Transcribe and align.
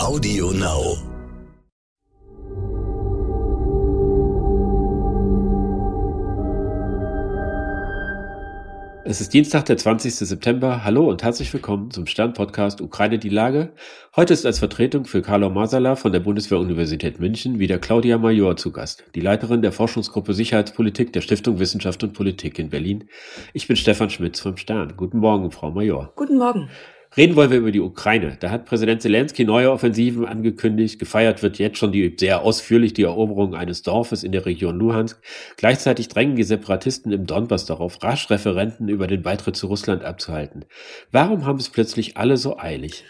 Audio 0.00 0.50
Now. 0.52 0.96
Es 9.04 9.20
ist 9.20 9.34
Dienstag, 9.34 9.66
der 9.66 9.76
20. 9.76 10.14
September. 10.14 10.84
Hallo 10.84 11.06
und 11.06 11.22
herzlich 11.22 11.52
willkommen 11.52 11.90
zum 11.90 12.06
Stern-Podcast 12.06 12.80
Ukraine 12.80 13.18
die 13.18 13.28
Lage. 13.28 13.74
Heute 14.16 14.32
ist 14.32 14.46
als 14.46 14.58
Vertretung 14.58 15.04
für 15.04 15.20
Carlo 15.20 15.50
Masala 15.50 15.96
von 15.96 16.12
der 16.12 16.20
Bundeswehr-Universität 16.20 17.20
München 17.20 17.58
wieder 17.58 17.78
Claudia 17.78 18.16
Major 18.16 18.56
zu 18.56 18.72
Gast, 18.72 19.04
die 19.14 19.20
Leiterin 19.20 19.60
der 19.60 19.72
Forschungsgruppe 19.72 20.32
Sicherheitspolitik 20.32 21.12
der 21.12 21.20
Stiftung 21.20 21.58
Wissenschaft 21.58 22.02
und 22.02 22.14
Politik 22.14 22.58
in 22.58 22.70
Berlin. 22.70 23.04
Ich 23.52 23.68
bin 23.68 23.76
Stefan 23.76 24.08
Schmitz 24.08 24.40
vom 24.40 24.56
Stern. 24.56 24.94
Guten 24.96 25.18
Morgen, 25.18 25.50
Frau 25.50 25.70
Major. 25.70 26.10
Guten 26.16 26.38
Morgen. 26.38 26.70
Reden 27.16 27.34
wollen 27.34 27.50
wir 27.50 27.58
über 27.58 27.72
die 27.72 27.80
Ukraine. 27.80 28.36
Da 28.38 28.50
hat 28.50 28.66
Präsident 28.66 29.02
Zelensky 29.02 29.44
neue 29.44 29.72
Offensiven 29.72 30.26
angekündigt. 30.26 31.00
Gefeiert 31.00 31.42
wird 31.42 31.58
jetzt 31.58 31.78
schon 31.78 31.90
die, 31.90 32.14
sehr 32.16 32.42
ausführlich 32.42 32.94
die 32.94 33.02
Eroberung 33.02 33.56
eines 33.56 33.82
Dorfes 33.82 34.22
in 34.22 34.30
der 34.30 34.46
Region 34.46 34.78
Luhansk. 34.78 35.20
Gleichzeitig 35.56 36.06
drängen 36.06 36.36
die 36.36 36.44
Separatisten 36.44 37.10
im 37.10 37.26
Donbass 37.26 37.64
darauf, 37.64 38.00
rasch 38.00 38.30
Referenten 38.30 38.88
über 38.88 39.08
den 39.08 39.22
Beitritt 39.22 39.56
zu 39.56 39.66
Russland 39.66 40.04
abzuhalten. 40.04 40.66
Warum 41.10 41.46
haben 41.46 41.58
es 41.58 41.68
plötzlich 41.68 42.16
alle 42.16 42.36
so 42.36 42.58
eilig? 42.58 43.02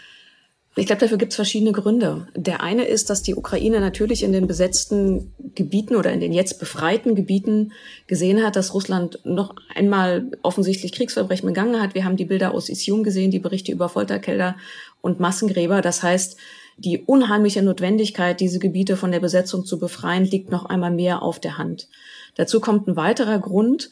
Ich 0.77 0.85
glaube, 0.85 1.01
dafür 1.01 1.17
gibt 1.17 1.33
es 1.33 1.35
verschiedene 1.35 1.73
Gründe. 1.73 2.27
Der 2.33 2.63
eine 2.63 2.85
ist, 2.85 3.09
dass 3.09 3.21
die 3.21 3.35
Ukraine 3.35 3.81
natürlich 3.81 4.23
in 4.23 4.31
den 4.31 4.47
besetzten 4.47 5.33
Gebieten 5.53 5.97
oder 5.97 6.13
in 6.13 6.21
den 6.21 6.31
jetzt 6.31 6.59
befreiten 6.59 7.13
Gebieten 7.13 7.73
gesehen 8.07 8.41
hat, 8.41 8.55
dass 8.55 8.73
Russland 8.73 9.19
noch 9.25 9.53
einmal 9.75 10.31
offensichtlich 10.43 10.93
Kriegsverbrechen 10.93 11.47
begangen 11.47 11.81
hat. 11.81 11.93
Wir 11.93 12.05
haben 12.05 12.15
die 12.15 12.25
Bilder 12.25 12.53
aus 12.53 12.69
Isium 12.69 13.03
gesehen, 13.03 13.31
die 13.31 13.39
Berichte 13.39 13.73
über 13.73 13.89
Folterkelder 13.89 14.55
und 15.01 15.19
Massengräber. 15.19 15.81
Das 15.81 16.03
heißt, 16.03 16.37
die 16.77 16.99
unheimliche 16.99 17.61
Notwendigkeit, 17.61 18.39
diese 18.39 18.59
Gebiete 18.59 18.95
von 18.95 19.11
der 19.11 19.19
Besetzung 19.19 19.65
zu 19.65 19.77
befreien, 19.77 20.23
liegt 20.23 20.51
noch 20.51 20.65
einmal 20.65 20.91
mehr 20.91 21.21
auf 21.21 21.41
der 21.41 21.57
Hand. 21.57 21.89
Dazu 22.35 22.61
kommt 22.61 22.87
ein 22.87 22.95
weiterer 22.95 23.39
Grund, 23.39 23.89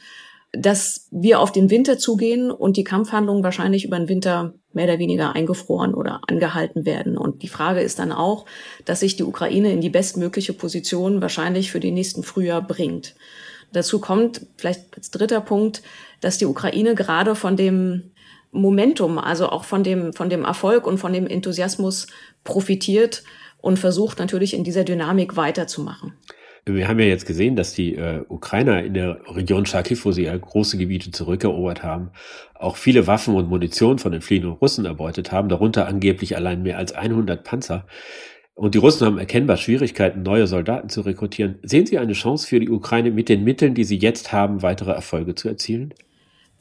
dass 0.54 1.08
wir 1.12 1.42
auf 1.42 1.52
den 1.52 1.70
Winter 1.70 1.98
zugehen 1.98 2.50
und 2.52 2.78
die 2.78 2.86
Kampfhandlungen 2.86 3.44
wahrscheinlich 3.44 3.84
über 3.84 3.98
den 4.00 4.08
Winter 4.08 4.54
mehr 4.74 4.86
oder 4.86 5.00
weniger 5.00 5.36
eingefroren 5.36 5.94
oder 5.94 6.22
angehalten 6.28 6.86
werden. 6.86 7.18
Und 7.18 7.42
die 7.42 7.48
Frage 7.48 7.82
ist 7.82 8.00
dann 8.00 8.12
auch, 8.12 8.46
dass 8.86 9.00
sich 9.00 9.16
die 9.16 9.24
Ukraine 9.24 9.72
in 9.72 9.82
die 9.82 9.90
bestmögliche 9.90 10.54
Position 10.54 11.22
wahrscheinlich 11.22 11.72
für 11.72 11.80
den 11.80 11.96
nächsten 11.96 12.24
Frühjahr 12.24 12.62
bringt. 12.62 13.16
Dazu 13.72 14.00
kommt 14.00 14.46
vielleicht 14.58 14.96
als 14.96 15.12
dritter 15.12 15.42
Punkt, 15.42 15.82
dass 16.22 16.38
die 16.38 16.46
Ukraine 16.46 16.96
gerade 16.96 17.36
von 17.36 17.56
dem 17.56 18.12
Momentum, 18.52 19.20
also 19.20 19.50
auch 19.50 19.64
von 19.64 19.84
dem, 19.84 20.14
von 20.14 20.30
dem 20.30 20.44
Erfolg 20.44 20.88
und 20.88 20.98
von 20.98 21.14
dem 21.14 21.28
Enthusiasmus 21.28 22.08
profitiert 22.44 23.24
und 23.62 23.78
versucht 23.78 24.20
natürlich 24.20 24.54
in 24.54 24.64
dieser 24.64 24.84
Dynamik 24.84 25.36
weiterzumachen. 25.36 26.14
Wir 26.66 26.88
haben 26.88 27.00
ja 27.00 27.06
jetzt 27.06 27.26
gesehen, 27.26 27.56
dass 27.56 27.74
die 27.74 27.96
äh, 27.96 28.24
Ukrainer 28.28 28.84
in 28.84 28.94
der 28.94 29.20
Region 29.28 29.66
Charkiw, 29.66 29.98
wo 30.04 30.12
sie 30.12 30.24
ja 30.24 30.38
große 30.38 30.78
Gebiete 30.78 31.12
zurückerobert 31.12 31.84
haben, 31.84 32.12
auch 32.54 32.76
viele 32.76 33.08
Waffen 33.08 33.36
und 33.36 33.50
Munition 33.50 34.00
von 34.00 34.12
den 34.12 34.22
fliehenden 34.22 34.52
Russen 34.52 34.86
erbeutet 34.86 35.32
haben, 35.32 35.50
darunter 35.50 35.88
angeblich 35.88 36.36
allein 36.36 36.62
mehr 36.62 36.78
als 36.78 36.92
100 36.92 37.44
Panzer. 37.44 37.86
Und 38.54 38.76
die 38.76 38.80
Russen 38.80 39.08
haben 39.08 39.18
erkennbar 39.18 39.56
Schwierigkeiten, 39.56 40.22
neue 40.22 40.46
Soldaten 40.46 40.90
zu 40.90 41.02
rekrutieren. 41.02 41.60
Sehen 41.64 41.86
Sie 41.86 41.98
eine 41.98 42.12
Chance 42.12 42.46
für 42.46 42.60
die 42.60 42.70
Ukraine, 42.70 43.10
mit 43.10 43.30
den 43.30 43.46
Mitteln, 43.46 43.74
die 43.74 43.86
sie 43.86 43.98
jetzt 43.98 44.34
haben, 44.34 44.62
weitere 44.62 44.92
Erfolge 44.92 45.34
zu 45.34 45.48
erzielen? 45.48 45.94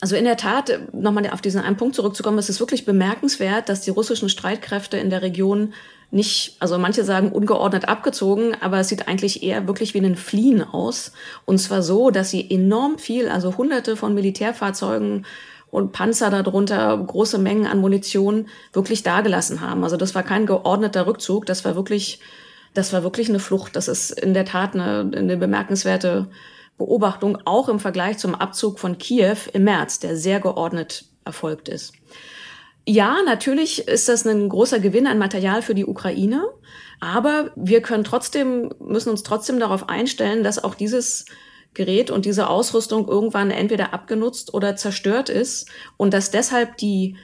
Also 0.00 0.14
in 0.14 0.24
der 0.24 0.36
Tat, 0.36 0.78
nochmal 0.92 1.28
auf 1.30 1.40
diesen 1.40 1.60
einen 1.60 1.76
Punkt 1.76 1.96
zurückzukommen, 1.96 2.38
es 2.38 2.48
ist 2.48 2.60
wirklich 2.60 2.84
bemerkenswert, 2.84 3.68
dass 3.68 3.80
die 3.80 3.90
russischen 3.90 4.28
Streitkräfte 4.28 4.96
in 4.96 5.10
der 5.10 5.22
Region 5.22 5.74
nicht, 6.10 6.56
also 6.58 6.78
manche 6.78 7.04
sagen 7.04 7.32
ungeordnet 7.32 7.86
abgezogen, 7.88 8.56
aber 8.60 8.78
es 8.78 8.88
sieht 8.88 9.08
eigentlich 9.08 9.42
eher 9.42 9.66
wirklich 9.66 9.92
wie 9.92 9.98
ein 9.98 10.16
Fliehen 10.16 10.62
aus. 10.62 11.12
Und 11.44 11.58
zwar 11.58 11.82
so, 11.82 12.10
dass 12.10 12.30
sie 12.30 12.50
enorm 12.50 12.98
viel, 12.98 13.28
also 13.28 13.56
hunderte 13.56 13.96
von 13.96 14.14
Militärfahrzeugen 14.14 15.26
und 15.70 15.92
Panzer 15.92 16.30
darunter, 16.30 16.96
große 16.96 17.38
Mengen 17.38 17.66
an 17.66 17.80
Munition 17.80 18.48
wirklich 18.72 19.02
dagelassen 19.02 19.60
haben. 19.60 19.84
Also 19.84 19.98
das 19.98 20.14
war 20.14 20.22
kein 20.22 20.46
geordneter 20.46 21.06
Rückzug, 21.06 21.44
das 21.44 21.64
war 21.66 21.76
wirklich, 21.76 22.20
das 22.72 22.92
war 22.94 23.02
wirklich 23.02 23.28
eine 23.28 23.38
Flucht. 23.38 23.76
Das 23.76 23.86
ist 23.86 24.10
in 24.10 24.32
der 24.32 24.46
Tat 24.46 24.74
eine, 24.74 25.10
eine 25.14 25.36
bemerkenswerte 25.36 26.28
Beobachtung, 26.78 27.36
auch 27.44 27.68
im 27.68 27.80
Vergleich 27.80 28.16
zum 28.16 28.34
Abzug 28.34 28.78
von 28.78 28.96
Kiew 28.96 29.36
im 29.52 29.64
März, 29.64 29.98
der 29.98 30.16
sehr 30.16 30.40
geordnet 30.40 31.04
erfolgt 31.26 31.68
ist. 31.68 31.92
Ja, 32.90 33.18
natürlich 33.22 33.86
ist 33.86 34.08
das 34.08 34.26
ein 34.26 34.48
großer 34.48 34.80
Gewinn 34.80 35.06
an 35.06 35.18
Material 35.18 35.60
für 35.60 35.74
die 35.74 35.84
Ukraine, 35.84 36.48
aber 37.00 37.50
wir 37.54 37.82
können 37.82 38.02
trotzdem, 38.02 38.70
müssen 38.80 39.10
uns 39.10 39.22
trotzdem 39.22 39.60
darauf 39.60 39.90
einstellen, 39.90 40.42
dass 40.42 40.64
auch 40.64 40.74
dieses 40.74 41.26
Gerät 41.74 42.10
und 42.10 42.24
diese 42.24 42.48
Ausrüstung 42.48 43.06
irgendwann 43.06 43.50
entweder 43.50 43.92
abgenutzt 43.92 44.54
oder 44.54 44.74
zerstört 44.74 45.28
ist 45.28 45.68
und 45.98 46.14
dass 46.14 46.30
deshalb 46.30 46.78
die 46.78 47.18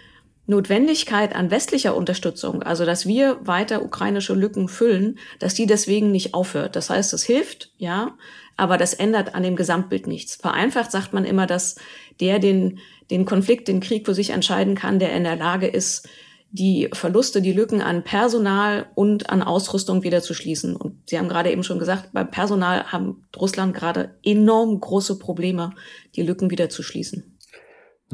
Notwendigkeit 0.47 1.34
an 1.34 1.50
westlicher 1.50 1.97
Unterstützung, 1.97 2.62
also 2.62 2.84
dass 2.84 3.06
wir 3.06 3.38
weiter 3.47 3.82
ukrainische 3.82 4.34
Lücken 4.34 4.69
füllen, 4.69 5.19
dass 5.38 5.54
die 5.54 5.64
deswegen 5.64 6.12
nicht 6.12 6.34
aufhört. 6.34 6.76
Das 6.76 6.91
heißt, 6.91 7.14
es 7.14 7.22
hilft, 7.22 7.70
ja, 7.78 8.19
aber 8.58 8.76
das 8.76 8.92
ändert 8.92 9.34
an 9.34 9.42
dem 9.42 9.56
Gesamtbild 9.56 10.06
nichts. 10.08 10.36
Vereinfacht 10.36 10.91
sagt 10.91 11.14
man 11.14 11.24
immer, 11.24 11.47
dass 11.47 11.76
der 12.20 12.38
den 12.38 12.80
den 13.10 13.25
Konflikt, 13.25 13.69
den 13.69 13.81
Krieg 13.81 14.06
für 14.06 14.15
sich 14.15 14.31
entscheiden 14.31 14.75
kann, 14.75 14.98
der 14.98 15.15
in 15.15 15.25
der 15.25 15.37
Lage 15.37 15.66
ist, 15.66 16.09
die 16.50 16.88
Verluste, 16.92 17.42
die 17.42 17.53
Lücken 17.53 17.82
an 17.82 18.04
Personal 18.04 18.87
und 18.94 19.28
an 19.28 19.42
Ausrüstung 19.42 20.04
wieder 20.04 20.22
zu 20.22 20.34
schließen. 20.34 20.76
Und 20.76 20.97
Sie 21.10 21.19
haben 21.19 21.28
gerade 21.28 21.50
eben 21.50 21.65
schon 21.65 21.81
gesagt, 21.81 22.10
beim 22.12 22.31
Personal 22.31 22.92
haben 22.92 23.26
Russland 23.37 23.75
gerade 23.75 24.15
enorm 24.22 24.78
große 24.78 25.19
Probleme, 25.19 25.72
die 26.15 26.22
Lücken 26.22 26.53
wieder 26.53 26.69
zu 26.69 26.84
schließen. 26.84 27.34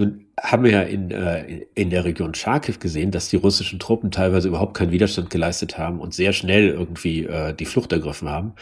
Nun 0.00 0.24
haben 0.40 0.64
wir 0.64 0.70
ja 0.70 0.80
in, 0.80 1.10
äh, 1.10 1.66
in 1.74 1.90
der 1.90 2.06
Region 2.06 2.32
Charkiw 2.32 2.78
gesehen, 2.80 3.10
dass 3.10 3.28
die 3.28 3.36
russischen 3.36 3.78
Truppen 3.78 4.10
teilweise 4.10 4.48
überhaupt 4.48 4.72
keinen 4.72 4.92
Widerstand 4.92 5.28
geleistet 5.28 5.76
haben 5.76 6.00
und 6.00 6.14
sehr 6.14 6.32
schnell 6.32 6.68
irgendwie 6.68 7.26
äh, 7.26 7.52
die 7.52 7.66
Flucht 7.66 7.92
ergriffen 7.92 8.26
haben. 8.26 8.54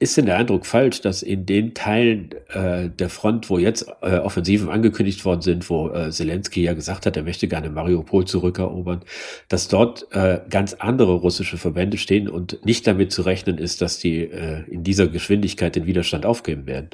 Ist 0.00 0.16
denn 0.16 0.26
der 0.26 0.36
Eindruck 0.36 0.66
falsch, 0.66 1.00
dass 1.00 1.22
in 1.22 1.46
den 1.46 1.74
Teilen 1.74 2.30
äh, 2.48 2.90
der 2.90 3.08
Front, 3.08 3.50
wo 3.50 3.58
jetzt 3.58 3.86
äh, 4.02 4.16
Offensiven 4.16 4.68
angekündigt 4.68 5.24
worden 5.24 5.42
sind, 5.42 5.70
wo 5.70 5.90
äh, 5.90 6.10
Zelensky 6.10 6.64
ja 6.64 6.74
gesagt 6.74 7.06
hat, 7.06 7.16
er 7.16 7.22
möchte 7.22 7.46
gerne 7.46 7.70
Mariupol 7.70 8.24
zurückerobern, 8.24 9.02
dass 9.46 9.68
dort 9.68 10.08
äh, 10.10 10.40
ganz 10.50 10.74
andere 10.74 11.12
russische 11.12 11.56
Verbände 11.56 11.98
stehen 11.98 12.28
und 12.28 12.66
nicht 12.66 12.84
damit 12.88 13.12
zu 13.12 13.22
rechnen 13.22 13.58
ist, 13.58 13.80
dass 13.80 14.00
die 14.00 14.22
äh, 14.22 14.64
in 14.68 14.82
dieser 14.82 15.06
Geschwindigkeit 15.06 15.76
den 15.76 15.86
Widerstand 15.86 16.26
aufgeben 16.26 16.66
werden? 16.66 16.90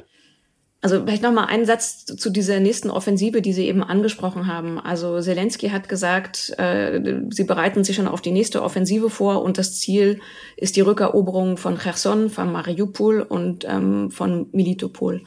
Also 0.79 1.01
vielleicht 1.01 1.23
noch 1.23 1.33
mal 1.33 1.45
einen 1.45 1.65
Satz 1.65 2.05
zu 2.05 2.29
dieser 2.29 2.59
nächsten 2.59 2.91
Offensive, 2.91 3.41
die 3.41 3.51
Sie 3.51 3.67
eben 3.67 3.83
angesprochen 3.83 4.45
haben. 4.45 4.79
Also 4.79 5.19
Zelensky 5.19 5.69
hat 5.69 5.89
gesagt, 5.89 6.53
äh, 6.59 7.01
sie 7.31 7.45
bereiten 7.45 7.83
sich 7.83 7.95
schon 7.95 8.07
auf 8.07 8.21
die 8.21 8.31
nächste 8.31 8.61
Offensive 8.61 9.09
vor 9.09 9.41
und 9.41 9.57
das 9.57 9.79
Ziel 9.79 10.19
ist 10.55 10.75
die 10.75 10.81
Rückeroberung 10.81 11.57
von 11.57 11.79
Cherson, 11.79 12.29
von 12.29 12.51
Mariupol 12.51 13.21
und 13.21 13.65
ähm, 13.67 14.11
von 14.11 14.49
Militopol. 14.51 15.23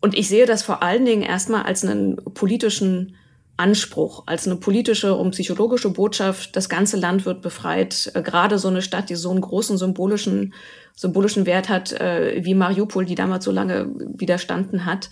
Und 0.00 0.18
ich 0.18 0.28
sehe 0.28 0.46
das 0.46 0.64
vor 0.64 0.82
allen 0.82 1.04
Dingen 1.04 1.22
erstmal 1.22 1.62
als 1.62 1.84
einen 1.84 2.16
politischen 2.16 3.14
Anspruch, 3.56 4.24
als 4.26 4.46
eine 4.46 4.56
politische 4.56 5.14
und 5.14 5.32
psychologische 5.32 5.90
Botschaft, 5.90 6.56
das 6.56 6.68
ganze 6.68 6.96
Land 6.96 7.26
wird 7.26 7.42
befreit. 7.42 8.10
Äh, 8.14 8.22
gerade 8.22 8.58
so 8.58 8.68
eine 8.68 8.82
Stadt, 8.82 9.10
die 9.10 9.14
so 9.14 9.30
einen 9.30 9.40
großen 9.40 9.78
symbolischen 9.78 10.52
symbolischen 10.94 11.46
Wert 11.46 11.68
hat, 11.68 11.92
äh, 11.92 12.44
wie 12.44 12.54
Mariupol, 12.54 13.04
die 13.04 13.14
damals 13.14 13.44
so 13.44 13.50
lange 13.50 13.88
widerstanden 13.96 14.84
hat. 14.84 15.10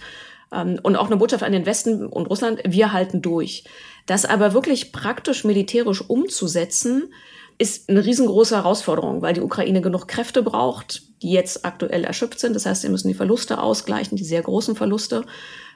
Ähm, 0.52 0.78
und 0.82 0.96
auch 0.96 1.06
eine 1.06 1.16
Botschaft 1.16 1.42
an 1.42 1.52
den 1.52 1.66
Westen 1.66 2.06
und 2.06 2.26
Russland, 2.26 2.60
wir 2.66 2.92
halten 2.92 3.22
durch. 3.22 3.64
Das 4.06 4.24
aber 4.24 4.52
wirklich 4.54 4.92
praktisch 4.92 5.44
militärisch 5.44 6.02
umzusetzen, 6.08 7.12
ist 7.58 7.90
eine 7.90 8.04
riesengroße 8.04 8.56
Herausforderung, 8.56 9.20
weil 9.20 9.34
die 9.34 9.42
Ukraine 9.42 9.82
genug 9.82 10.08
Kräfte 10.08 10.42
braucht, 10.42 11.02
die 11.22 11.30
jetzt 11.30 11.66
aktuell 11.66 12.04
erschöpft 12.04 12.40
sind. 12.40 12.56
Das 12.56 12.64
heißt, 12.64 12.80
sie 12.82 12.88
müssen 12.88 13.08
die 13.08 13.14
Verluste 13.14 13.60
ausgleichen, 13.60 14.16
die 14.16 14.24
sehr 14.24 14.40
großen 14.40 14.76
Verluste. 14.76 15.24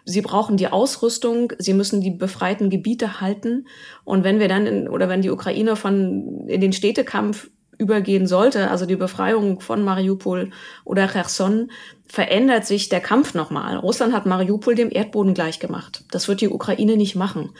Sie 0.04 0.20
brauchen 0.20 0.56
die 0.56 0.68
Ausrüstung, 0.68 1.52
sie 1.58 1.72
müssen 1.72 2.00
die 2.00 2.10
befreiten 2.10 2.68
Gebiete 2.68 3.20
halten. 3.20 3.66
Und 4.04 4.22
wenn 4.22 4.38
wir 4.38 4.48
dann 4.48 4.66
in, 4.66 4.88
oder 4.88 5.08
wenn 5.08 5.22
die 5.22 5.30
Ukraine 5.30 5.76
von 5.76 6.46
in 6.46 6.60
den 6.60 6.72
Städtekampf 6.72 7.48
übergehen 7.78 8.26
sollte, 8.26 8.70
also 8.70 8.86
die 8.86 8.96
Befreiung 8.96 9.60
von 9.60 9.82
Mariupol 9.82 10.50
oder 10.84 11.08
Cherson, 11.08 11.70
verändert 12.06 12.66
sich 12.66 12.88
der 12.88 13.00
Kampf 13.00 13.34
nochmal. 13.34 13.76
Russland 13.76 14.12
hat 14.12 14.26
Mariupol 14.26 14.74
dem 14.74 14.90
Erdboden 14.90 15.34
gleichgemacht. 15.34 16.04
Das 16.10 16.28
wird 16.28 16.40
die 16.40 16.48
Ukraine 16.48 16.96
nicht 16.96 17.16
machen. 17.16 17.50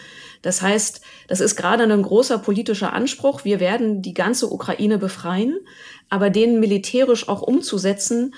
Das 0.42 0.62
heißt, 0.62 1.00
das 1.28 1.40
ist 1.40 1.56
gerade 1.56 1.84
ein 1.84 2.02
großer 2.02 2.38
politischer 2.38 2.92
Anspruch. 2.92 3.44
Wir 3.44 3.58
werden 3.58 4.02
die 4.02 4.14
ganze 4.14 4.52
Ukraine 4.52 4.98
befreien, 4.98 5.58
aber 6.10 6.30
den 6.30 6.60
militärisch 6.60 7.28
auch 7.28 7.42
umzusetzen, 7.42 8.34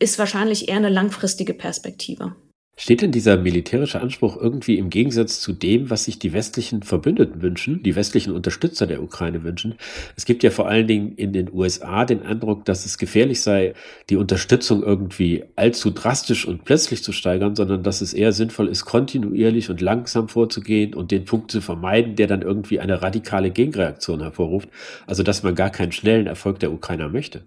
ist 0.00 0.18
wahrscheinlich 0.18 0.68
eher 0.68 0.76
eine 0.76 0.88
langfristige 0.88 1.54
Perspektive. 1.54 2.34
Steht 2.78 3.00
denn 3.00 3.10
dieser 3.10 3.38
militärische 3.38 4.02
Anspruch 4.02 4.36
irgendwie 4.36 4.76
im 4.76 4.90
Gegensatz 4.90 5.40
zu 5.40 5.54
dem, 5.54 5.88
was 5.88 6.04
sich 6.04 6.18
die 6.18 6.34
westlichen 6.34 6.82
Verbündeten 6.82 7.40
wünschen, 7.40 7.82
die 7.82 7.96
westlichen 7.96 8.34
Unterstützer 8.34 8.86
der 8.86 9.02
Ukraine 9.02 9.42
wünschen? 9.44 9.76
Es 10.14 10.26
gibt 10.26 10.42
ja 10.42 10.50
vor 10.50 10.68
allen 10.68 10.86
Dingen 10.86 11.14
in 11.16 11.32
den 11.32 11.50
USA 11.50 12.04
den 12.04 12.22
Eindruck, 12.22 12.66
dass 12.66 12.84
es 12.84 12.98
gefährlich 12.98 13.40
sei, 13.40 13.72
die 14.10 14.16
Unterstützung 14.16 14.82
irgendwie 14.82 15.44
allzu 15.56 15.90
drastisch 15.90 16.46
und 16.46 16.66
plötzlich 16.66 17.02
zu 17.02 17.12
steigern, 17.12 17.56
sondern 17.56 17.82
dass 17.82 18.02
es 18.02 18.12
eher 18.12 18.32
sinnvoll 18.32 18.68
ist, 18.68 18.84
kontinuierlich 18.84 19.70
und 19.70 19.80
langsam 19.80 20.28
vorzugehen 20.28 20.92
und 20.92 21.10
den 21.12 21.24
Punkt 21.24 21.50
zu 21.50 21.62
vermeiden, 21.62 22.14
der 22.14 22.26
dann 22.26 22.42
irgendwie 22.42 22.78
eine 22.78 23.00
radikale 23.00 23.50
Gegenreaktion 23.50 24.20
hervorruft. 24.20 24.68
Also 25.06 25.22
dass 25.22 25.42
man 25.42 25.54
gar 25.54 25.70
keinen 25.70 25.92
schnellen 25.92 26.26
Erfolg 26.26 26.58
der 26.58 26.72
Ukrainer 26.72 27.08
möchte. 27.08 27.46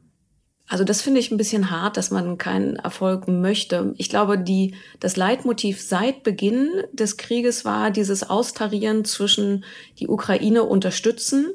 Also 0.69 0.83
das 0.83 1.01
finde 1.01 1.19
ich 1.19 1.31
ein 1.31 1.37
bisschen 1.37 1.71
hart, 1.71 1.97
dass 1.97 2.11
man 2.11 2.37
keinen 2.37 2.75
Erfolg 2.75 3.27
möchte. 3.27 3.95
Ich 3.97 4.07
glaube, 4.07 4.37
die, 4.37 4.75
das 4.99 5.17
Leitmotiv 5.17 5.81
seit 5.81 6.21
Beginn 6.21 6.69
des 6.93 7.17
Krieges 7.17 7.65
war 7.65 7.89
dieses 7.89 8.29
Austarieren 8.29 9.03
zwischen 9.03 9.65
die 9.97 10.07
Ukraine 10.07 10.63
unterstützen, 10.63 11.47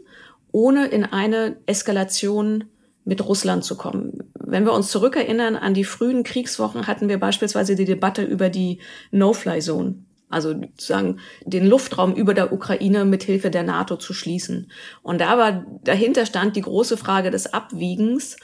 ohne 0.51 0.89
in 0.89 1.05
eine 1.05 1.57
Eskalation 1.67 2.65
mit 3.05 3.25
Russland 3.25 3.63
zu 3.63 3.77
kommen. 3.77 4.19
Wenn 4.35 4.65
wir 4.65 4.73
uns 4.73 4.91
zurückerinnern 4.91 5.55
an 5.55 5.75
die 5.75 5.85
frühen 5.85 6.25
Kriegswochen, 6.25 6.89
hatten 6.89 7.09
wir 7.09 7.21
beispielsweise 7.21 7.77
die 7.77 7.85
Debatte 7.85 8.25
über 8.25 8.51
die 8.51 8.81
No-Fly-Zone. 9.13 9.95
Also 10.29 10.55
sozusagen 10.55 11.21
den 11.45 11.69
Luftraum 11.69 12.15
über 12.15 12.35
der 12.35 12.53
Ukraine 12.53 13.05
mit 13.05 13.23
Hilfe 13.23 13.51
der 13.51 13.63
NATO 13.63 13.97
zu 13.97 14.13
schließen. 14.13 14.73
Und 15.03 15.21
da 15.21 15.39
war, 15.39 15.65
dahinter 15.85 16.27
stand 16.27 16.57
die 16.57 16.63
große 16.63 16.97
Frage 16.97 17.31
des 17.31 17.55
Abwiegens, 17.55 18.37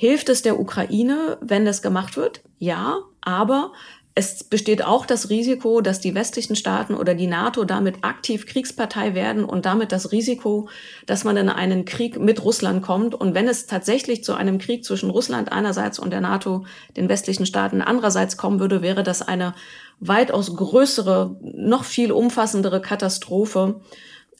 Hilft 0.00 0.28
es 0.28 0.42
der 0.42 0.60
Ukraine, 0.60 1.38
wenn 1.40 1.64
das 1.64 1.82
gemacht 1.82 2.16
wird? 2.16 2.42
Ja, 2.60 3.00
aber 3.20 3.72
es 4.14 4.44
besteht 4.44 4.84
auch 4.84 5.06
das 5.06 5.28
Risiko, 5.28 5.80
dass 5.80 5.98
die 5.98 6.14
westlichen 6.14 6.54
Staaten 6.54 6.94
oder 6.94 7.16
die 7.16 7.26
NATO 7.26 7.64
damit 7.64 8.04
aktiv 8.04 8.46
Kriegspartei 8.46 9.16
werden 9.16 9.44
und 9.44 9.66
damit 9.66 9.90
das 9.90 10.12
Risiko, 10.12 10.68
dass 11.06 11.24
man 11.24 11.36
in 11.36 11.48
einen 11.48 11.84
Krieg 11.84 12.16
mit 12.16 12.44
Russland 12.44 12.80
kommt. 12.80 13.16
Und 13.16 13.34
wenn 13.34 13.48
es 13.48 13.66
tatsächlich 13.66 14.22
zu 14.22 14.34
einem 14.34 14.58
Krieg 14.58 14.84
zwischen 14.84 15.10
Russland 15.10 15.50
einerseits 15.50 15.98
und 15.98 16.10
der 16.10 16.20
NATO, 16.20 16.64
den 16.96 17.08
westlichen 17.08 17.44
Staaten 17.44 17.82
andererseits 17.82 18.36
kommen 18.36 18.60
würde, 18.60 18.82
wäre 18.82 19.02
das 19.02 19.22
eine 19.22 19.52
weitaus 19.98 20.54
größere, 20.54 21.34
noch 21.40 21.82
viel 21.82 22.12
umfassendere 22.12 22.80
Katastrophe 22.80 23.80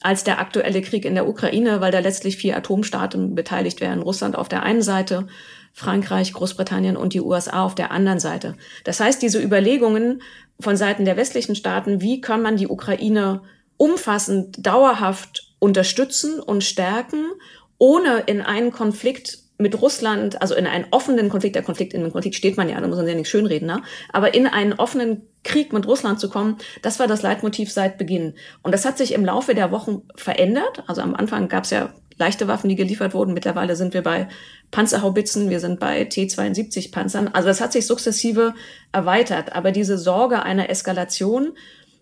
als 0.01 0.23
der 0.23 0.39
aktuelle 0.39 0.81
Krieg 0.81 1.05
in 1.05 1.15
der 1.15 1.27
Ukraine, 1.27 1.81
weil 1.81 1.91
da 1.91 1.99
letztlich 1.99 2.37
vier 2.37 2.55
Atomstaaten 2.55 3.35
beteiligt 3.35 3.81
wären. 3.81 4.01
Russland 4.01 4.35
auf 4.35 4.47
der 4.47 4.63
einen 4.63 4.81
Seite, 4.81 5.27
Frankreich, 5.73 6.33
Großbritannien 6.33 6.97
und 6.97 7.13
die 7.13 7.21
USA 7.21 7.63
auf 7.63 7.75
der 7.75 7.91
anderen 7.91 8.19
Seite. 8.19 8.55
Das 8.85 8.99
heißt, 8.99 9.21
diese 9.21 9.41
Überlegungen 9.41 10.21
von 10.59 10.77
Seiten 10.77 11.05
der 11.05 11.17
westlichen 11.17 11.55
Staaten, 11.55 12.01
wie 12.01 12.21
kann 12.21 12.41
man 12.41 12.57
die 12.57 12.67
Ukraine 12.67 13.41
umfassend, 13.77 14.65
dauerhaft 14.65 15.53
unterstützen 15.59 16.39
und 16.39 16.63
stärken, 16.63 17.25
ohne 17.77 18.23
in 18.25 18.41
einen 18.41 18.71
Konflikt 18.71 19.39
mit 19.59 19.81
Russland, 19.81 20.41
also 20.41 20.55
in 20.55 20.65
einen 20.65 20.85
offenen 20.91 21.27
Konflikt, 21.29 21.55
der 21.55 21.63
Konflikt 21.63 21.93
in 21.93 22.01
den 22.01 22.13
Konflikt 22.13 22.35
steht 22.35 22.55
man 22.55 22.69
ja, 22.69 22.79
da 22.79 22.87
muss 22.87 22.97
man 22.97 23.07
ja 23.07 23.13
nicht 23.13 23.29
schönreden, 23.29 23.67
ne? 23.67 23.81
aber 24.13 24.33
in 24.33 24.47
einen 24.47 24.73
offenen 24.73 25.27
Krieg 25.43 25.73
mit 25.73 25.85
Russland 25.85 26.19
zu 26.19 26.29
kommen, 26.29 26.57
das 26.81 26.97
war 26.97 27.07
das 27.07 27.21
Leitmotiv 27.21 27.71
seit 27.71 27.97
Beginn. 27.97 28.35
Und 28.63 28.71
das 28.73 28.85
hat 28.85 28.97
sich 28.97 29.13
im 29.13 29.25
Laufe 29.25 29.55
der 29.55 29.71
Wochen 29.71 30.03
verändert. 30.15 30.83
Also 30.87 31.01
am 31.01 31.13
Anfang 31.13 31.49
gab 31.49 31.65
es 31.65 31.71
ja 31.71 31.93
leichte 32.17 32.47
Waffen, 32.47 32.69
die 32.69 32.75
geliefert 32.75 33.13
wurden. 33.13 33.33
Mittlerweile 33.33 33.75
sind 33.75 33.93
wir 33.93 34.03
bei 34.03 34.27
Panzerhaubitzen, 34.71 35.49
wir 35.49 35.59
sind 35.59 35.79
bei 35.79 36.05
T-72 36.05 36.91
Panzern. 36.91 37.29
Also 37.29 37.47
das 37.47 37.61
hat 37.61 37.71
sich 37.71 37.85
sukzessive 37.85 38.53
erweitert. 38.91 39.53
Aber 39.53 39.71
diese 39.71 39.97
Sorge 39.97 40.43
einer 40.43 40.69
Eskalation 40.69 41.53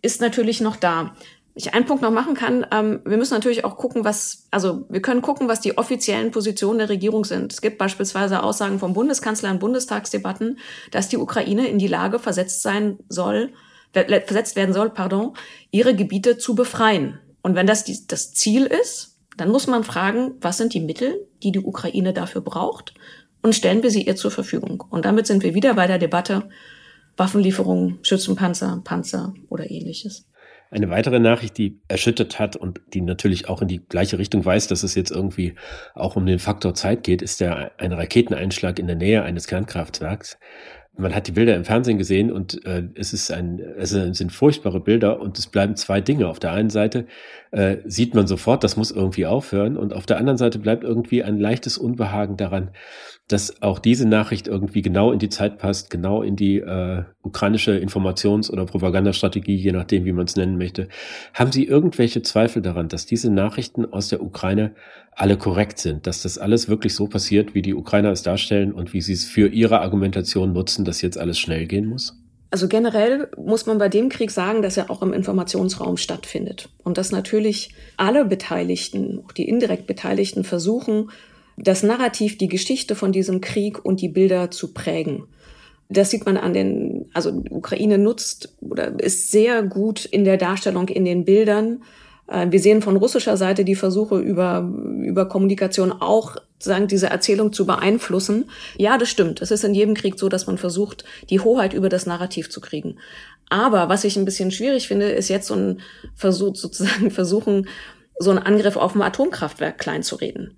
ist 0.02 0.22
natürlich 0.22 0.62
noch 0.62 0.76
da 0.76 1.16
ich 1.58 1.74
einen 1.74 1.86
Punkt 1.86 2.04
noch 2.04 2.12
machen 2.12 2.36
kann, 2.36 2.66
ähm, 2.72 3.02
wir 3.04 3.18
müssen 3.18 3.34
natürlich 3.34 3.66
auch 3.66 3.78
gucken, 3.78 4.06
was, 4.06 4.48
also 4.52 4.86
wir 4.90 5.02
können 5.02 5.22
gucken, 5.22 5.48
was 5.48 5.60
die 5.60 5.78
offiziellen 5.78 6.32
Positionen 6.32 6.78
der 6.78 6.90
Regierung 6.90 7.26
sind. 7.26 7.52
Es 7.52 7.62
gibt 7.62 7.80
beispielsweise 7.80 8.44
Aussagen 8.44 8.80
vom 8.80 8.94
Bundeskanzler 8.94 9.50
in 9.50 9.60
Bundestagsdebatten, 9.60 10.60
dass 10.92 11.10
die 11.10 11.18
Ukraine 11.18 11.68
in 11.68 11.80
die 11.80 11.88
Lage 11.88 12.20
versetzt 12.20 12.62
sein 12.62 13.00
soll, 13.10 13.54
versetzt 13.92 14.56
werden 14.56 14.74
soll, 14.74 14.92
pardon, 14.92 15.34
ihre 15.72 15.96
Gebiete 15.96 16.38
zu 16.38 16.54
befreien. 16.54 17.20
Und 17.42 17.56
wenn 17.56 17.68
das 17.68 17.84
die, 17.84 18.06
das 18.06 18.34
Ziel 18.34 18.66
ist, 18.66 19.18
dann 19.36 19.50
muss 19.50 19.66
man 19.68 19.84
fragen, 19.84 20.36
was 20.42 20.58
sind 20.58 20.74
die 20.74 20.80
Mittel, 20.80 21.28
die 21.42 21.52
die 21.52 21.60
Ukraine 21.60 22.14
dafür 22.14 22.42
braucht 22.42 22.94
und 23.42 23.56
stellen 23.56 23.82
wir 23.82 23.90
sie 23.90 24.04
ihr 24.04 24.16
zur 24.16 24.32
Verfügung. 24.32 24.84
Und 24.90 25.06
damit 25.06 25.26
sind 25.26 25.44
wir 25.44 25.56
wieder 25.56 25.74
bei 25.74 25.88
der 25.88 25.98
Debatte 25.98 26.50
Waffenlieferungen, 27.16 27.98
Schützenpanzer, 28.04 28.82
Panzer 28.84 29.34
oder 29.50 29.72
ähnliches. 29.72 30.26
Eine 30.70 30.90
weitere 30.90 31.20
Nachricht, 31.20 31.58
die 31.58 31.80
erschüttert 31.88 32.40
hat 32.40 32.56
und 32.56 32.82
die 32.94 33.02
natürlich 33.02 33.48
auch 33.48 33.62
in 33.62 33.68
die 33.68 33.86
gleiche 33.88 34.18
Richtung 34.20 34.44
weist, 34.44 34.70
dass 34.72 34.84
es 34.84 34.96
jetzt 34.96 35.12
irgendwie 35.12 35.56
auch 35.96 36.16
um 36.16 36.26
den 36.26 36.40
Faktor 36.40 36.74
Zeit 36.74 37.04
geht, 37.04 37.22
ist 37.22 37.40
der 37.40 37.72
ein 37.78 37.94
Raketeneinschlag 37.94 38.78
in 38.80 38.88
der 38.88 38.98
Nähe 38.98 39.24
eines 39.24 39.48
Kernkraftwerks. 39.48 40.38
Man 41.00 41.14
hat 41.14 41.28
die 41.28 41.32
Bilder 41.32 41.56
im 41.56 41.64
Fernsehen 41.64 41.98
gesehen 41.98 42.32
und 42.32 42.66
äh, 42.66 42.84
es 42.96 43.14
ist 43.14 43.32
ein, 43.32 43.60
es 43.60 43.92
sind 43.92 44.32
furchtbare 44.32 44.80
Bilder 44.80 45.20
und 45.20 45.38
es 45.38 45.48
bleiben 45.48 45.76
zwei 45.76 46.02
Dinge. 46.02 46.28
Auf 46.28 46.40
der 46.40 46.54
einen 46.54 46.72
Seite 46.72 47.06
äh, 47.52 47.78
sieht 47.86 48.16
man 48.16 48.26
sofort, 48.26 48.64
das 48.64 48.78
muss 48.78 48.92
irgendwie 48.92 49.26
aufhören 49.28 49.78
und 49.78 49.94
auf 49.94 50.06
der 50.06 50.18
anderen 50.18 50.38
Seite 50.38 50.58
bleibt 50.58 50.84
irgendwie 50.84 51.24
ein 51.24 51.40
leichtes 51.40 51.78
Unbehagen 51.78 52.36
daran, 52.36 52.72
dass 53.28 53.62
auch 53.62 53.80
diese 53.80 54.08
Nachricht 54.08 54.48
irgendwie 54.48 54.82
genau 54.82 55.12
in 55.12 55.20
die 55.20 55.30
Zeit 55.30 55.58
passt, 55.58 55.90
genau 55.90 56.22
in 56.22 56.36
die 56.36 56.60
äh, 56.60 57.04
ukrainische 57.22 57.78
Informations- 57.78 58.50
oder 58.50 58.66
Propagandastrategie, 58.66 59.56
je 59.56 59.74
nachdem, 59.74 60.06
wie 60.06 60.14
man 60.14 60.26
es 60.26 60.36
nennen 60.36 60.58
möchte. 60.58 60.88
Haben 61.34 61.52
Sie 61.52 61.66
irgendwelche 61.66 62.22
Zweifel 62.22 62.62
daran, 62.62 62.88
dass 62.88 63.06
diese 63.06 63.30
Nachrichten 63.30 63.86
aus 63.86 64.08
der 64.08 64.24
Ukraine 64.24 64.72
alle 65.12 65.36
korrekt 65.36 65.80
sind, 65.80 66.06
dass 66.06 66.22
das 66.22 66.38
alles 66.38 66.70
wirklich 66.70 66.94
so 66.94 67.08
passiert, 67.08 67.56
wie 67.56 67.64
die 67.64 67.74
Ukrainer 67.74 68.12
es 68.12 68.22
darstellen 68.22 68.72
und 68.72 68.94
wie 68.94 69.02
sie 69.02 69.14
es 69.14 69.26
für 69.26 69.48
ihre 69.48 69.82
Argumentation 69.82 70.54
nutzen, 70.54 70.86
dass 70.88 71.02
jetzt 71.02 71.18
alles 71.18 71.38
schnell 71.38 71.66
gehen 71.66 71.88
muss? 71.88 72.16
Also 72.50 72.68
generell 72.68 73.30
muss 73.38 73.66
man 73.66 73.78
bei 73.78 73.90
dem 73.90 74.10
Krieg 74.10 74.32
sagen, 74.32 74.62
dass 74.62 74.78
er 74.78 74.90
auch 74.90 75.02
im 75.02 75.12
Informationsraum 75.12 75.98
stattfindet 75.98 76.70
und 76.84 76.98
dass 76.98 77.12
natürlich 77.12 77.72
alle 77.98 78.24
Beteiligten, 78.24 79.22
auch 79.26 79.34
die 79.34 79.50
indirekt 79.50 79.86
Beteiligten, 79.86 80.46
versuchen, 80.46 81.12
das 81.58 81.84
Narrativ, 81.84 82.38
die 82.38 82.48
Geschichte 82.48 82.96
von 82.96 83.12
diesem 83.12 83.42
Krieg 83.42 83.84
und 83.84 84.00
die 84.00 84.10
Bilder 84.10 84.50
zu 84.52 84.74
prägen. 84.74 85.26
Das 85.90 86.10
sieht 86.10 86.26
man 86.26 86.38
an 86.38 86.54
den, 86.54 87.10
also 87.14 87.44
Ukraine 87.50 87.98
nutzt 87.98 88.56
oder 88.62 89.00
ist 89.00 89.32
sehr 89.32 89.64
gut 89.64 90.06
in 90.06 90.24
der 90.24 90.38
Darstellung 90.38 90.88
in 90.90 91.06
den 91.06 91.26
Bildern. 91.26 91.84
Äh, 92.28 92.48
wir 92.50 92.60
sehen 92.60 92.82
von 92.82 92.98
russischer 92.98 93.38
Seite 93.38 93.66
die 93.66 93.76
Versuche 93.76 94.20
über, 94.20 94.70
über 95.02 95.28
Kommunikation 95.28 95.92
auch, 95.92 96.36
sagen, 96.60 96.88
diese 96.88 97.08
Erzählung 97.08 97.54
zu 97.54 97.66
beeinflussen. 97.66 98.50
Ja, 98.78 98.98
das 98.98 99.10
stimmt. 99.10 99.42
Es 99.42 99.52
ist 99.52 99.64
in 99.64 99.74
jedem 99.74 99.94
Krieg 99.94 100.18
so, 100.18 100.30
dass 100.30 100.48
man 100.48 100.58
versucht, 100.58 101.06
die 101.30 101.40
Hoheit 101.40 101.74
über 101.74 101.90
das 101.90 102.06
Narrativ 102.06 102.50
zu 102.50 102.62
kriegen. 102.62 102.98
Aber 103.50 103.90
was 103.90 104.04
ich 104.04 104.18
ein 104.18 104.26
bisschen 104.26 104.52
schwierig 104.52 104.88
finde, 104.88 105.10
ist 105.10 105.30
jetzt 105.30 105.48
so 105.48 105.56
ein 105.56 105.82
Versuch, 106.16 106.56
sozusagen 106.56 107.12
versuchen, 107.12 107.68
so 108.20 108.32
einen 108.32 108.40
Angriff 108.40 108.76
auf 108.76 108.96
ein 108.96 109.02
Atomkraftwerk 109.02 109.78
kleinzureden. 109.78 110.58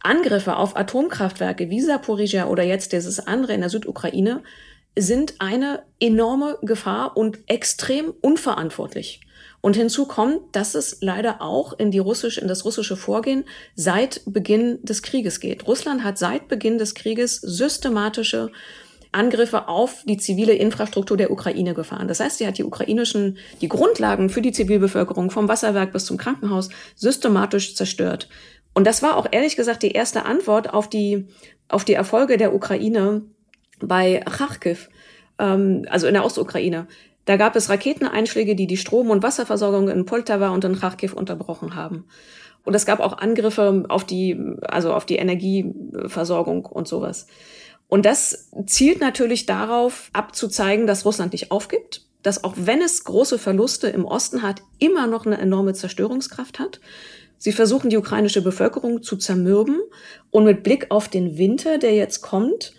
Angriffe 0.00 0.56
auf 0.56 0.76
Atomkraftwerke 0.76 1.70
wie 1.70 1.80
Saporizhia 1.80 2.46
oder 2.46 2.62
jetzt 2.62 2.92
dieses 2.92 3.20
andere 3.26 3.54
in 3.54 3.60
der 3.60 3.70
Südukraine 3.70 4.42
sind 4.96 5.34
eine 5.38 5.82
enorme 6.00 6.58
Gefahr 6.62 7.16
und 7.16 7.38
extrem 7.46 8.12
unverantwortlich. 8.20 9.20
Und 9.60 9.76
hinzu 9.76 10.06
kommt, 10.06 10.40
dass 10.52 10.74
es 10.74 10.98
leider 11.00 11.42
auch 11.42 11.78
in 11.78 11.90
die 11.90 11.98
russische, 11.98 12.40
in 12.40 12.48
das 12.48 12.64
russische 12.64 12.96
Vorgehen 12.96 13.44
seit 13.74 14.22
Beginn 14.24 14.78
des 14.82 15.02
Krieges 15.02 15.40
geht. 15.40 15.66
Russland 15.66 16.04
hat 16.04 16.16
seit 16.16 16.48
Beginn 16.48 16.78
des 16.78 16.94
Krieges 16.94 17.36
systematische 17.36 18.52
Angriffe 19.10 19.68
auf 19.68 20.04
die 20.06 20.18
zivile 20.18 20.52
Infrastruktur 20.52 21.16
der 21.16 21.30
Ukraine 21.30 21.74
gefahren. 21.74 22.08
Das 22.08 22.20
heißt, 22.20 22.38
sie 22.38 22.46
hat 22.46 22.58
die 22.58 22.64
ukrainischen, 22.64 23.38
die 23.60 23.68
Grundlagen 23.68 24.28
für 24.28 24.42
die 24.42 24.52
Zivilbevölkerung 24.52 25.30
vom 25.30 25.48
Wasserwerk 25.48 25.92
bis 25.92 26.04
zum 26.04 26.18
Krankenhaus 26.18 26.68
systematisch 26.94 27.74
zerstört. 27.74 28.28
Und 28.74 28.86
das 28.86 29.02
war 29.02 29.16
auch 29.16 29.26
ehrlich 29.30 29.56
gesagt 29.56 29.82
die 29.82 29.92
erste 29.92 30.24
Antwort 30.24 30.72
auf 30.72 30.88
die, 30.88 31.26
auf 31.68 31.84
die 31.84 31.94
Erfolge 31.94 32.36
der 32.36 32.54
Ukraine 32.54 33.22
bei 33.80 34.20
Kharkiv, 34.20 34.88
ähm, 35.38 35.86
also 35.88 36.06
in 36.06 36.14
der 36.14 36.24
Ostukraine. 36.24 36.86
Da 37.28 37.36
gab 37.36 37.56
es 37.56 37.68
Raketeneinschläge, 37.68 38.56
die 38.56 38.66
die 38.66 38.78
Strom- 38.78 39.10
und 39.10 39.22
Wasserversorgung 39.22 39.90
in 39.90 40.06
Poltava 40.06 40.48
und 40.48 40.64
in 40.64 40.80
Kharkiv 40.80 41.12
unterbrochen 41.12 41.74
haben. 41.74 42.06
Und 42.64 42.72
es 42.72 42.86
gab 42.86 43.00
auch 43.00 43.18
Angriffe 43.18 43.84
auf 43.90 44.04
die, 44.04 44.40
also 44.62 44.94
auf 44.94 45.04
die 45.04 45.16
Energieversorgung 45.16 46.64
und 46.64 46.88
sowas. 46.88 47.26
Und 47.86 48.06
das 48.06 48.50
zielt 48.64 49.02
natürlich 49.02 49.44
darauf, 49.44 50.08
abzuzeigen, 50.14 50.86
dass 50.86 51.04
Russland 51.04 51.32
nicht 51.32 51.50
aufgibt, 51.50 52.06
dass 52.22 52.44
auch 52.44 52.54
wenn 52.56 52.80
es 52.80 53.04
große 53.04 53.38
Verluste 53.38 53.88
im 53.88 54.06
Osten 54.06 54.40
hat, 54.40 54.62
immer 54.78 55.06
noch 55.06 55.26
eine 55.26 55.36
enorme 55.36 55.74
Zerstörungskraft 55.74 56.58
hat 56.58 56.80
Sie 57.38 57.52
versuchen 57.52 57.88
die 57.88 57.96
ukrainische 57.96 58.42
Bevölkerung 58.42 59.02
zu 59.02 59.16
zermürben 59.16 59.80
und 60.30 60.44
mit 60.44 60.64
Blick 60.64 60.86
auf 60.90 61.08
den 61.08 61.38
Winter, 61.38 61.78
der 61.78 61.94
jetzt 61.94 62.20
kommt, 62.20 62.74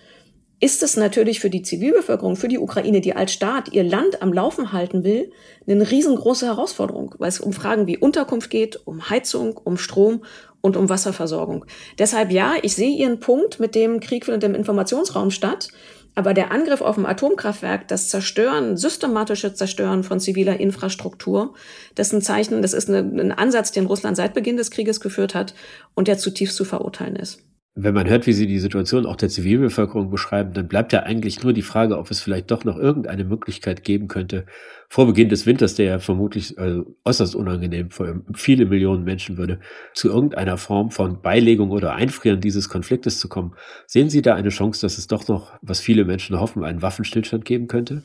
ist 0.59 0.83
es 0.83 0.97
natürlich 0.97 1.39
für 1.39 1.49
die 1.49 1.61
Zivilbevölkerung, 1.61 2.35
für 2.35 2.49
die 2.49 2.59
Ukraine, 2.59 3.01
die 3.01 3.15
als 3.15 3.31
Staat 3.31 3.71
ihr 3.71 3.83
Land 3.83 4.21
am 4.21 4.33
Laufen 4.33 4.73
halten 4.73 5.03
will, 5.03 5.31
eine 5.67 5.89
riesengroße 5.89 6.45
Herausforderung, 6.45 7.15
weil 7.17 7.29
es 7.29 7.39
um 7.39 7.53
Fragen 7.53 7.87
wie 7.87 7.97
Unterkunft 7.97 8.49
geht, 8.49 8.79
um 8.85 9.09
Heizung, 9.09 9.57
um 9.57 9.77
Strom 9.77 10.23
und 10.61 10.75
um 10.75 10.89
Wasserversorgung. 10.89 11.65
Deshalb 11.97 12.31
ja, 12.31 12.55
ich 12.61 12.75
sehe 12.75 12.95
Ihren 12.95 13.19
Punkt 13.21 13.59
mit 13.59 13.73
dem 13.75 14.01
Krieg 14.01 14.25
findet 14.25 14.43
im 14.43 14.55
Informationsraum 14.55 15.31
statt. 15.31 15.69
Aber 16.15 16.33
der 16.33 16.51
Angriff 16.51 16.81
auf 16.81 16.97
ein 16.97 17.05
Atomkraftwerk, 17.05 17.87
das 17.87 18.09
Zerstören, 18.09 18.75
systematische 18.75 19.53
Zerstören 19.53 20.03
von 20.03 20.19
ziviler 20.19 20.59
Infrastruktur, 20.59 21.53
das 21.95 22.07
ist 22.07 22.13
ein 22.13 22.21
Zeichen, 22.21 22.61
das 22.61 22.73
ist 22.73 22.89
ein 22.89 23.31
Ansatz, 23.31 23.71
den 23.71 23.85
Russland 23.85 24.17
seit 24.17 24.33
Beginn 24.33 24.57
des 24.57 24.71
Krieges 24.71 24.99
geführt 24.99 25.33
hat 25.35 25.53
und 25.93 26.09
der 26.09 26.17
zutiefst 26.17 26.57
zu 26.57 26.65
verurteilen 26.65 27.15
ist 27.15 27.43
wenn 27.83 27.93
man 27.93 28.09
hört, 28.09 28.27
wie 28.27 28.33
Sie 28.33 28.47
die 28.47 28.59
Situation 28.59 29.05
auch 29.05 29.15
der 29.15 29.29
Zivilbevölkerung 29.29 30.09
beschreiben, 30.09 30.53
dann 30.53 30.67
bleibt 30.67 30.93
ja 30.93 31.03
eigentlich 31.03 31.43
nur 31.43 31.53
die 31.53 31.61
Frage, 31.61 31.97
ob 31.97 32.11
es 32.11 32.21
vielleicht 32.21 32.51
doch 32.51 32.63
noch 32.65 32.77
irgendeine 32.77 33.23
Möglichkeit 33.23 33.83
geben 33.83 34.07
könnte, 34.07 34.45
vor 34.89 35.05
Beginn 35.05 35.29
des 35.29 35.45
Winters, 35.45 35.75
der 35.75 35.85
ja 35.85 35.99
vermutlich 35.99 36.57
also 36.57 36.95
äußerst 37.05 37.35
unangenehm 37.35 37.89
für 37.89 38.21
viele 38.33 38.65
Millionen 38.65 39.03
Menschen 39.03 39.37
würde, 39.37 39.59
zu 39.93 40.09
irgendeiner 40.09 40.57
Form 40.57 40.91
von 40.91 41.21
Beilegung 41.21 41.71
oder 41.71 41.93
Einfrieren 41.95 42.41
dieses 42.41 42.69
Konfliktes 42.69 43.19
zu 43.19 43.29
kommen. 43.29 43.53
Sehen 43.87 44.09
Sie 44.09 44.21
da 44.21 44.35
eine 44.35 44.49
Chance, 44.49 44.81
dass 44.81 44.97
es 44.97 45.07
doch 45.07 45.27
noch, 45.27 45.53
was 45.61 45.79
viele 45.79 46.05
Menschen 46.05 46.39
hoffen, 46.39 46.63
einen 46.63 46.81
Waffenstillstand 46.81 47.45
geben 47.45 47.67
könnte? 47.67 48.03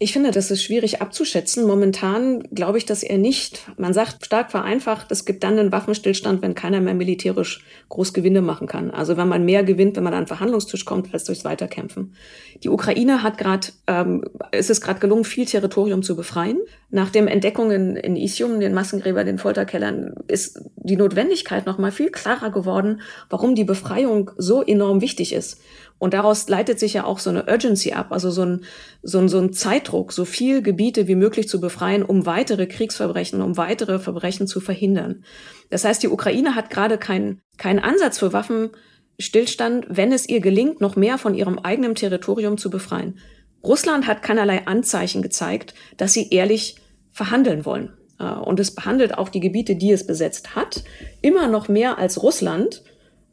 Ich 0.00 0.12
finde, 0.12 0.32
das 0.32 0.50
ist 0.50 0.64
schwierig 0.64 1.00
abzuschätzen. 1.00 1.66
Momentan 1.68 2.42
glaube 2.52 2.78
ich 2.78 2.84
dass 2.84 3.04
er 3.04 3.16
nicht. 3.16 3.60
Man 3.76 3.94
sagt 3.94 4.26
stark 4.26 4.50
vereinfacht, 4.50 5.12
es 5.12 5.24
gibt 5.24 5.44
dann 5.44 5.56
einen 5.56 5.70
Waffenstillstand, 5.70 6.42
wenn 6.42 6.56
keiner 6.56 6.80
mehr 6.80 6.94
militärisch 6.94 7.64
groß 7.90 8.12
Gewinne 8.12 8.42
machen 8.42 8.66
kann. 8.66 8.90
Also 8.90 9.16
wenn 9.16 9.28
man 9.28 9.44
mehr 9.44 9.62
gewinnt, 9.62 9.94
wenn 9.94 10.02
man 10.02 10.12
an 10.12 10.18
einen 10.18 10.26
Verhandlungstisch 10.26 10.84
kommt, 10.84 11.14
als 11.14 11.24
durchs 11.24 11.44
Weiterkämpfen. 11.44 12.16
Die 12.64 12.70
Ukraine 12.70 13.22
hat 13.22 13.38
gerade, 13.38 13.68
ähm, 13.86 14.24
es 14.50 14.68
ist 14.68 14.80
gerade 14.80 14.98
gelungen, 14.98 15.24
viel 15.24 15.46
Territorium 15.46 16.02
zu 16.02 16.16
befreien. 16.16 16.58
Nach 16.90 17.10
den 17.10 17.28
Entdeckungen 17.28 17.96
in 17.96 18.16
Isium, 18.16 18.58
den 18.58 18.74
Massengräber, 18.74 19.22
den 19.22 19.38
Folterkellern, 19.38 20.14
ist 20.26 20.60
die 20.76 20.96
Notwendigkeit 20.96 21.66
noch 21.66 21.78
mal 21.78 21.92
viel 21.92 22.10
klarer 22.10 22.50
geworden, 22.50 23.00
warum 23.30 23.54
die 23.54 23.64
Befreiung 23.64 24.32
so 24.38 24.60
enorm 24.60 25.00
wichtig 25.00 25.32
ist. 25.32 25.60
Und 26.04 26.12
daraus 26.12 26.46
leitet 26.50 26.78
sich 26.78 26.92
ja 26.92 27.04
auch 27.04 27.18
so 27.18 27.30
eine 27.30 27.46
Urgency 27.46 27.94
ab, 27.94 28.08
also 28.10 28.30
so 28.30 28.42
ein, 28.42 28.66
so 29.02 29.20
ein, 29.20 29.30
so 29.30 29.38
ein 29.38 29.54
Zeitdruck, 29.54 30.12
so 30.12 30.26
viel 30.26 30.60
Gebiete 30.60 31.08
wie 31.08 31.14
möglich 31.14 31.48
zu 31.48 31.62
befreien, 31.62 32.02
um 32.02 32.26
weitere 32.26 32.66
Kriegsverbrechen, 32.66 33.40
um 33.40 33.56
weitere 33.56 33.98
Verbrechen 33.98 34.46
zu 34.46 34.60
verhindern. 34.60 35.24
Das 35.70 35.86
heißt, 35.86 36.02
die 36.02 36.10
Ukraine 36.10 36.56
hat 36.56 36.68
gerade 36.68 36.98
keinen 36.98 37.40
keinen 37.56 37.78
Ansatz 37.78 38.18
für 38.18 38.34
Waffenstillstand, 38.34 39.86
wenn 39.88 40.12
es 40.12 40.28
ihr 40.28 40.40
gelingt, 40.40 40.82
noch 40.82 40.94
mehr 40.94 41.16
von 41.16 41.34
ihrem 41.34 41.58
eigenen 41.58 41.94
Territorium 41.94 42.58
zu 42.58 42.68
befreien. 42.68 43.18
Russland 43.64 44.06
hat 44.06 44.20
keinerlei 44.20 44.66
Anzeichen 44.66 45.22
gezeigt, 45.22 45.72
dass 45.96 46.12
sie 46.12 46.28
ehrlich 46.28 46.76
verhandeln 47.12 47.64
wollen. 47.64 47.94
Äh, 48.20 48.24
und 48.24 48.60
es 48.60 48.74
behandelt 48.74 49.16
auch 49.16 49.30
die 49.30 49.40
Gebiete, 49.40 49.74
die 49.74 49.92
es 49.92 50.06
besetzt 50.06 50.54
hat, 50.54 50.84
immer 51.22 51.48
noch 51.48 51.68
mehr 51.68 51.96
als 51.96 52.22
Russland 52.22 52.82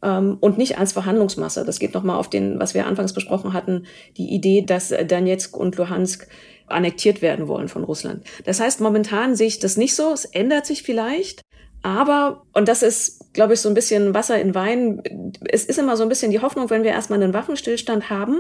und 0.02 0.58
nicht 0.58 0.80
als 0.80 0.94
Verhandlungsmasse. 0.94 1.64
Das 1.64 1.80
geht 1.80 1.94
nochmal 1.94 2.18
auf 2.18 2.30
den, 2.30 2.60
was 2.60 2.74
wir 2.74 2.88
anfangs 2.88 3.14
besprochen 3.14 3.54
hatten, 3.54 3.86
die 4.18 4.34
Idee, 4.34 4.64
dass 4.64 4.90
Donetsk 4.90 5.56
und 5.56 5.76
Luhansk 5.78 6.28
annektiert 6.68 7.22
werden 7.22 7.48
wollen 7.48 7.68
von 7.68 7.84
Russland. 7.84 8.24
Das 8.46 8.60
heißt, 8.60 8.82
momentan 8.82 9.36
sehe 9.36 9.48
ich 9.48 9.60
das 9.60 9.78
nicht 9.78 9.96
so. 9.96 10.12
Es 10.12 10.26
ändert 10.26 10.66
sich 10.66 10.84
vielleicht. 10.84 11.42
Aber, 11.84 12.44
und 12.54 12.68
das 12.68 12.84
ist, 12.84 13.34
glaube 13.34 13.54
ich, 13.54 13.60
so 13.60 13.68
ein 13.68 13.74
bisschen 13.74 14.14
Wasser 14.14 14.40
in 14.40 14.54
Wein, 14.54 15.02
es 15.50 15.66
ist 15.66 15.80
immer 15.80 15.98
so 15.98 16.04
ein 16.04 16.10
bisschen 16.10 16.30
die 16.30 16.40
Hoffnung, 16.40 16.70
wenn 16.70 16.84
wir 16.84 16.92
erstmal 16.92 17.22
einen 17.22 17.34
Waffenstillstand 17.34 18.12
haben, 18.12 18.40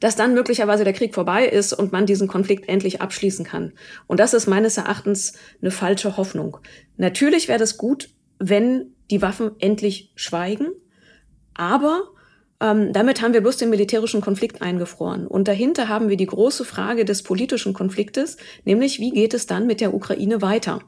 dass 0.00 0.16
dann 0.16 0.34
möglicherweise 0.34 0.82
der 0.82 0.92
Krieg 0.92 1.14
vorbei 1.14 1.46
ist 1.46 1.72
und 1.72 1.92
man 1.92 2.06
diesen 2.06 2.26
Konflikt 2.26 2.68
endlich 2.68 3.00
abschließen 3.00 3.44
kann. 3.44 3.72
Und 4.08 4.18
das 4.18 4.34
ist 4.34 4.48
meines 4.48 4.76
Erachtens 4.76 5.34
eine 5.62 5.70
falsche 5.70 6.16
Hoffnung. 6.16 6.58
Natürlich 6.96 7.46
wäre 7.46 7.60
das 7.60 7.76
gut, 7.76 8.10
wenn 8.40 8.94
die 9.10 9.22
Waffen 9.22 9.52
endlich 9.60 10.10
schweigen 10.16 10.68
aber 11.54 12.04
ähm, 12.60 12.92
damit 12.92 13.22
haben 13.22 13.32
wir 13.32 13.40
bloß 13.40 13.56
den 13.56 13.70
militärischen 13.70 14.20
Konflikt 14.20 14.60
eingefroren. 14.60 15.26
Und 15.26 15.48
dahinter 15.48 15.88
haben 15.88 16.08
wir 16.08 16.16
die 16.16 16.26
große 16.26 16.64
Frage 16.64 17.04
des 17.04 17.22
politischen 17.22 17.72
Konfliktes, 17.72 18.36
nämlich 18.64 19.00
wie 19.00 19.10
geht 19.10 19.34
es 19.34 19.46
dann 19.46 19.66
mit 19.66 19.80
der 19.80 19.94
Ukraine 19.94 20.42
weiter? 20.42 20.80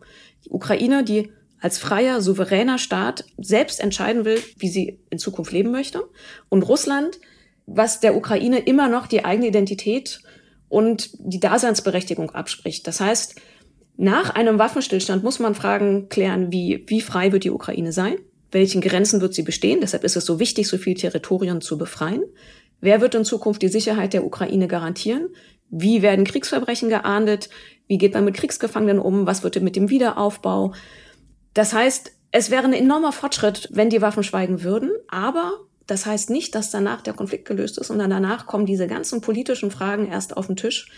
Die 0.44 0.50
Ukraine, 0.50 1.02
die 1.02 1.30
als 1.60 1.78
freier, 1.78 2.20
souveräner 2.20 2.78
Staat 2.78 3.24
selbst 3.38 3.80
entscheiden 3.80 4.24
will, 4.24 4.38
wie 4.58 4.68
sie 4.68 5.00
in 5.10 5.18
Zukunft 5.18 5.52
leben 5.52 5.70
möchte. 5.70 6.02
Und 6.48 6.62
Russland, 6.62 7.20
was 7.66 8.00
der 8.00 8.16
Ukraine 8.16 8.58
immer 8.58 8.88
noch 8.88 9.06
die 9.06 9.24
eigene 9.24 9.46
Identität 9.46 10.20
und 10.68 11.10
die 11.18 11.38
Daseinsberechtigung 11.38 12.30
abspricht. 12.32 12.86
Das 12.86 13.00
heißt, 13.00 13.40
nach 13.96 14.30
einem 14.30 14.58
Waffenstillstand 14.58 15.22
muss 15.22 15.38
man 15.38 15.54
Fragen 15.54 16.08
klären, 16.08 16.50
wie, 16.50 16.84
wie 16.88 17.00
frei 17.00 17.30
wird 17.30 17.44
die 17.44 17.50
Ukraine 17.50 17.92
sein? 17.92 18.16
Welchen 18.52 18.80
Grenzen 18.80 19.20
wird 19.20 19.34
sie 19.34 19.42
bestehen. 19.42 19.80
Deshalb 19.80 20.04
ist 20.04 20.16
es 20.16 20.24
so 20.24 20.38
wichtig, 20.38 20.68
so 20.68 20.78
viel 20.78 20.94
Territorien 20.94 21.60
zu 21.60 21.76
befreien. 21.76 22.22
Wer 22.80 23.00
wird 23.00 23.14
in 23.14 23.24
Zukunft 23.24 23.62
die 23.62 23.68
Sicherheit 23.68 24.12
der 24.12 24.24
Ukraine 24.24 24.68
garantieren? 24.68 25.28
Wie 25.70 26.02
werden 26.02 26.24
Kriegsverbrechen 26.24 26.88
geahndet? 26.88 27.48
Wie 27.88 27.98
geht 27.98 28.14
man 28.14 28.24
mit 28.24 28.34
Kriegsgefangenen 28.34 28.98
um? 28.98 29.26
Was 29.26 29.42
wird 29.42 29.60
mit 29.62 29.74
dem 29.74 29.88
Wiederaufbau? 29.88 30.74
Das 31.54 31.72
heißt, 31.72 32.12
es 32.30 32.50
wäre 32.50 32.64
ein 32.64 32.72
enormer 32.72 33.12
Fortschritt, 33.12 33.68
wenn 33.72 33.90
die 33.90 34.02
Waffen 34.02 34.22
schweigen 34.22 34.62
würden. 34.62 34.90
Aber 35.08 35.60
das 35.86 36.06
heißt 36.06 36.30
nicht, 36.30 36.54
dass 36.54 36.70
danach 36.70 37.02
der 37.02 37.14
Konflikt 37.14 37.46
gelöst 37.46 37.78
ist, 37.78 37.88
sondern 37.88 38.10
danach 38.10 38.46
kommen 38.46 38.66
diese 38.66 38.86
ganzen 38.86 39.20
politischen 39.20 39.70
Fragen 39.70 40.06
erst 40.06 40.36
auf 40.36 40.46
den 40.46 40.56
Tisch. 40.56 40.90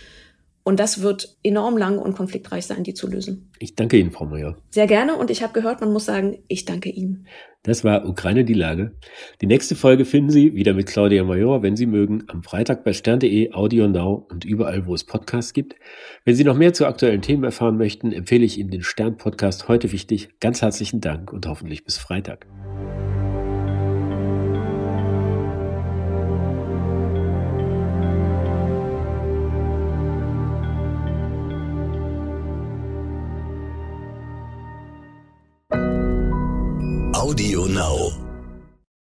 Und 0.65 0.81
das 0.81 1.03
wird 1.03 1.37
enorm 1.43 1.77
lang 1.77 1.99
und 1.99 2.17
konfliktreich 2.17 2.65
sein, 2.65 2.85
die 2.85 2.95
zu 2.95 3.07
lösen. 3.07 3.51
Ich 3.59 3.77
danke 3.77 3.99
Ihnen, 3.99 4.11
Frau 4.11 4.25
Major. 4.25 4.57
Sehr 4.71 4.87
gerne. 4.87 5.17
Und 5.17 5.31
ich 5.31 5.43
habe 5.43 5.53
gehört, 5.53 5.81
man 5.81 5.93
muss 5.93 6.07
sagen, 6.07 6.39
ich 6.49 6.65
danke 6.65 6.89
Ihnen. 6.89 7.27
Das 7.65 7.85
war 7.85 8.07
Ukraine 8.07 8.45
die 8.45 8.55
Lage. 8.55 8.95
Die 9.41 9.47
nächste 9.47 9.75
Folge 9.75 10.05
finden 10.05 10.31
Sie 10.31 10.55
wieder 10.55 10.75
mit 10.75 10.87
Claudia 10.87 11.23
Major, 11.25 11.63
wenn 11.63 11.77
Sie 11.77 11.87
mögen, 11.87 12.25
am 12.29 12.43
Freitag 12.43 12.83
bei 12.83 12.93
stern.de, 12.93 13.53
Audio 13.53 13.89
Now 13.89 14.27
und 14.31 14.45
überall, 14.45 14.87
wo 14.87 14.95
es 14.95 15.05
Podcasts 15.05 15.53
gibt. 15.53 15.77
Wenn 16.25 16.35
Sie 16.35 16.45
noch 16.45 16.57
mehr 16.57 16.73
zu 16.73 16.87
aktuellen 16.87 17.23
Themen 17.23 17.45
erfahren 17.45 17.77
möchten, 17.77 18.13
empfehle 18.13 18.45
ich 18.45 18.59
Ihnen 18.59 18.71
den 18.71 18.83
Stern-Podcast 18.83 19.69
heute 19.69 19.93
wichtig. 19.93 20.29
Ganz 20.41 20.63
herzlichen 20.63 21.01
Dank 21.01 21.33
und 21.33 21.47
hoffentlich 21.47 21.85
bis 21.85 21.99
Freitag. 21.99 22.47